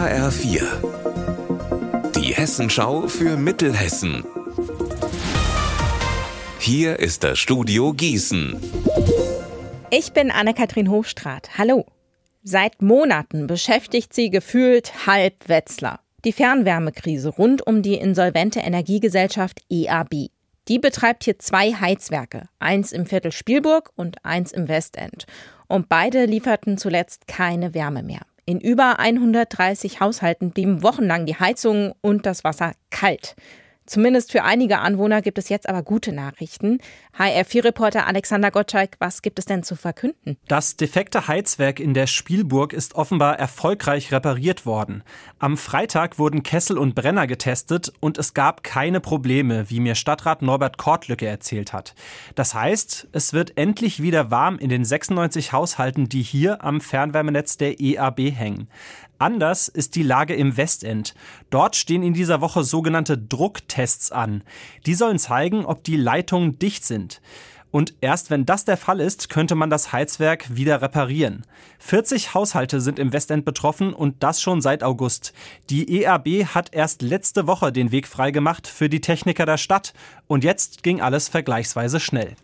[0.00, 0.62] HR4.
[2.16, 4.24] Die Hessenschau für Mittelhessen.
[6.58, 8.58] Hier ist das Studio Gießen.
[9.90, 11.58] Ich bin Anne-Kathrin Hofstraat.
[11.58, 11.84] Hallo.
[12.42, 16.00] Seit Monaten beschäftigt sie gefühlt halb Wetzlar.
[16.24, 20.30] Die Fernwärmekrise rund um die insolvente Energiegesellschaft EAB.
[20.68, 25.26] Die betreibt hier zwei Heizwerke, eins im Viertel Spielburg und eins im Westend.
[25.68, 28.22] Und beide lieferten zuletzt keine Wärme mehr.
[28.44, 33.36] In über 130 Haushalten blieben wochenlang die Heizungen und das Wasser kalt.
[33.86, 36.78] Zumindest für einige Anwohner gibt es jetzt aber gute Nachrichten.
[37.18, 40.36] HR4-Reporter Alexander Gottschalk, was gibt es denn zu verkünden?
[40.46, 45.02] Das defekte Heizwerk in der Spielburg ist offenbar erfolgreich repariert worden.
[45.38, 50.42] Am Freitag wurden Kessel und Brenner getestet und es gab keine Probleme, wie mir Stadtrat
[50.42, 51.94] Norbert Kortlücke erzählt hat.
[52.34, 57.56] Das heißt, es wird endlich wieder warm in den 96 Haushalten, die hier am Fernwärmenetz
[57.56, 58.68] der EAB hängen.
[59.20, 61.14] Anders ist die Lage im Westend.
[61.50, 64.42] Dort stehen in dieser Woche sogenannte Drucktests an.
[64.86, 67.20] Die sollen zeigen, ob die Leitungen dicht sind.
[67.70, 71.44] Und erst wenn das der Fall ist, könnte man das Heizwerk wieder reparieren.
[71.80, 75.34] 40 Haushalte sind im Westend betroffen und das schon seit August.
[75.68, 79.92] Die EAB hat erst letzte Woche den Weg freigemacht für die Techniker der Stadt
[80.28, 82.36] und jetzt ging alles vergleichsweise schnell.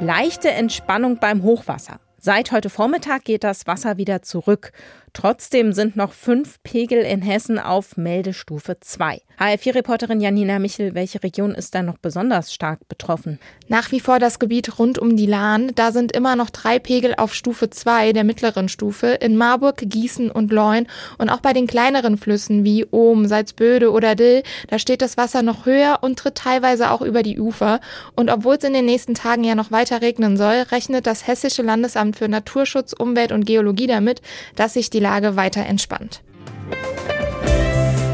[0.00, 2.00] Leichte Entspannung beim Hochwasser.
[2.24, 4.70] Seit heute Vormittag geht das Wasser wieder zurück.
[5.12, 9.20] Trotzdem sind noch fünf Pegel in Hessen auf Meldestufe 2.
[9.38, 13.38] HR4-Reporterin Janina Michel, welche Region ist da noch besonders stark betroffen?
[13.68, 15.72] Nach wie vor das Gebiet rund um die Lahn.
[15.74, 20.30] Da sind immer noch drei Pegel auf Stufe 2 der mittleren Stufe in Marburg, Gießen
[20.30, 20.86] und Leun.
[21.18, 25.42] Und auch bei den kleineren Flüssen wie Ohm, Salzböde oder Dill, da steht das Wasser
[25.42, 27.80] noch höher und tritt teilweise auch über die Ufer.
[28.14, 31.62] Und obwohl es in den nächsten Tagen ja noch weiter regnen soll, rechnet das Hessische
[31.62, 34.20] Landesamt für Naturschutz, Umwelt und Geologie damit,
[34.56, 36.22] dass sich die Lage weiter entspannt.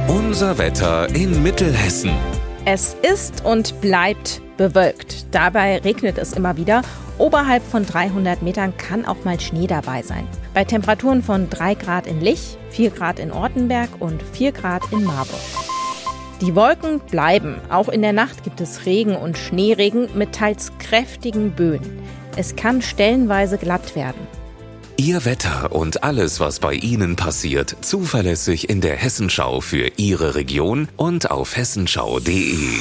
[0.09, 2.13] Unser Wetter in Mittelhessen.
[2.65, 5.27] Es ist und bleibt bewölkt.
[5.35, 6.83] Dabei regnet es immer wieder.
[7.17, 10.29] Oberhalb von 300 Metern kann auch mal Schnee dabei sein.
[10.55, 15.03] Bei Temperaturen von 3 Grad in Lich, 4 Grad in Ortenberg und 4 Grad in
[15.05, 15.41] Marburg.
[16.41, 17.57] Die Wolken bleiben.
[17.69, 21.81] Auch in der Nacht gibt es Regen und Schneeregen mit teils kräftigen Böen.
[22.39, 24.29] Es kann stellenweise glatt werden.
[24.97, 30.87] Ihr Wetter und alles, was bei Ihnen passiert, zuverlässig in der Hessenschau für Ihre Region
[30.97, 32.79] und auf hessenschau.de.